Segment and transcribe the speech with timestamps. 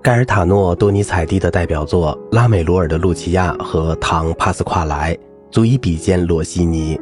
[0.00, 5.12] 盖尔塔诺多尼采蒂的代表作《拉美罗尔的露琪亚》和《唐帕斯夸莱》
[5.50, 6.98] 足以比肩罗西尼。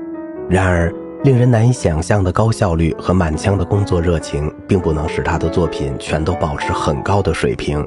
[0.49, 0.93] 然而，
[1.23, 7.87] 令人难以想象的高效率和满腔的工作热情，并不能使他的作品全都保持很高的水平。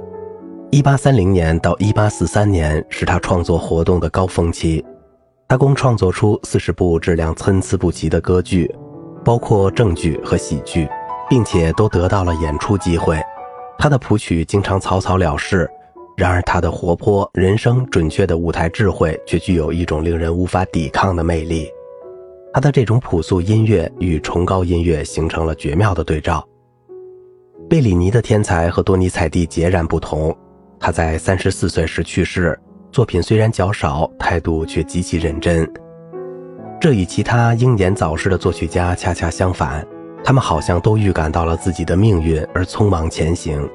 [0.69, 4.85] 一八三零年到一八四三年是他创作活动的高峰期，
[5.47, 8.73] 他共创作出四十部质量参差不齐的歌剧，
[9.25, 10.87] 包括正剧和喜剧，
[11.27, 13.19] 并且都得到了演出机会。
[13.81, 15.65] 他的谱曲经常草草了事，
[16.17, 21.71] 然而他的活泼、人生准确的舞台智慧却具有一种令人无法抵抗的魅力。
[22.53, 26.45] 他的这种朴素音乐与崇高音乐形成了绝妙的对照。
[27.69, 30.35] 贝里尼的天才和多尼采蒂截然不同。
[30.77, 32.59] 他在三十四岁时去世，
[32.91, 35.65] 作品虽然较少，态度却极其认真。
[36.81, 39.87] 这与其他英年早逝的作曲家恰恰相反，
[40.23, 43.67] 他们好像都预感到了自己的命运而匆忙前行。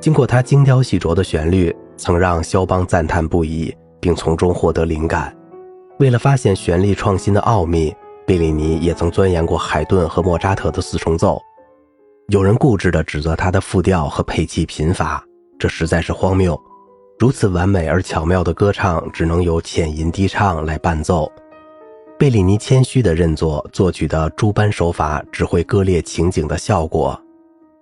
[0.00, 5.34] 经过他精雕细琢的旋律，曾让肖邦赞叹不已，并从中获得灵感。
[5.98, 7.94] 为了发现旋律创新的奥秘，
[8.26, 11.40] 贝里尼也曾钻研过海顿和莫扎特的四重奏。
[12.28, 15.22] 有人固执地指责他的复调和配器贫乏。
[15.58, 16.60] 这实在是荒谬，
[17.18, 21.30] 如此完美而巧妙的歌唱，只能由浅吟低唱来伴奏。
[22.22, 27.20] 贝里尼谦虚地认作作曲的诸般手法只会割裂情景的效果。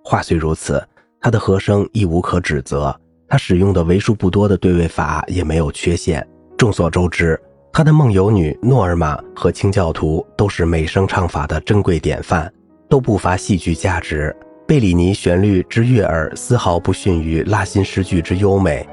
[0.03, 0.83] 话虽如此，
[1.19, 6.27] 他的和声亦无可指责，他使用的为数不多的对位法也没有缺陷。
[6.57, 7.39] 众所周知，
[7.71, 12.51] 他的梦游女诺尔玛和清教徒都是美声唱法的珍贵典范，
[12.89, 14.35] 都不乏戏剧价值。
[14.67, 18.89] 贝里尼旋律之悦耳，丝毫不逊于拉辛诗句之优美。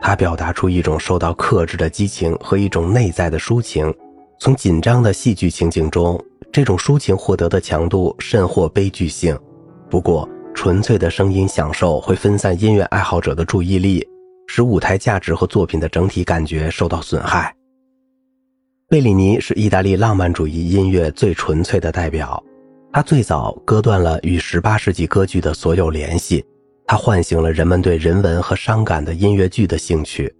[0.00, 3.92] 他表达出一种受到克制的激情和一种内在的抒情。
[4.44, 9.34] 从紧张的戏剧情景中，这种抒情获得的强度甚或悲剧性。
[9.88, 14.06] 不过，纯粹的声音享受会分散音乐爱好者的注意力，
[14.46, 17.56] 使舞台价值和作品的整体感觉受到损害。
[18.86, 22.44] 贝里尼是意大利浪漫主义音乐最纯粹的代表。
[22.92, 26.44] 他最早割断了与18世纪歌剧的所有联系，
[26.86, 30.30] 他唤醒了人们对人文和伤感的音乐剧的兴趣，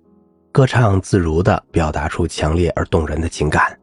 [0.53, 3.75] 歌唱自如地表达出强烈而动人的情感。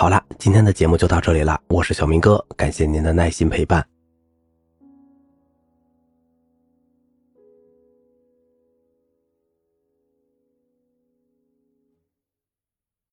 [0.00, 3.84] 好了，今天的节目就到这里了，我是小明哥，感谢您的耐心陪伴。